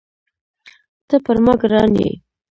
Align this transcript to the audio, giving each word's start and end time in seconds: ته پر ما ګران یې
ته 1.07 1.15
پر 1.25 1.37
ما 1.45 1.53
ګران 1.61 1.91
یې 2.01 2.11